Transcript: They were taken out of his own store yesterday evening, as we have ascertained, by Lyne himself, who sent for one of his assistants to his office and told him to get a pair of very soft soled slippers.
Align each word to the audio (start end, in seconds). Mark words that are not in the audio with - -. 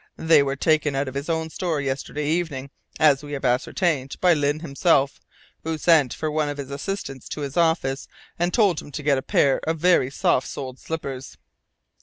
They 0.17 0.41
were 0.41 0.55
taken 0.55 0.95
out 0.95 1.07
of 1.07 1.13
his 1.13 1.29
own 1.29 1.51
store 1.51 1.79
yesterday 1.79 2.25
evening, 2.25 2.71
as 2.99 3.21
we 3.21 3.33
have 3.33 3.45
ascertained, 3.45 4.19
by 4.19 4.33
Lyne 4.33 4.61
himself, 4.61 5.19
who 5.63 5.77
sent 5.77 6.11
for 6.11 6.31
one 6.31 6.49
of 6.49 6.57
his 6.57 6.71
assistants 6.71 7.29
to 7.29 7.41
his 7.41 7.55
office 7.55 8.07
and 8.39 8.51
told 8.51 8.81
him 8.81 8.91
to 8.93 9.03
get 9.03 9.19
a 9.19 9.21
pair 9.21 9.59
of 9.59 9.77
very 9.79 10.09
soft 10.09 10.47
soled 10.47 10.79
slippers. 10.79 11.37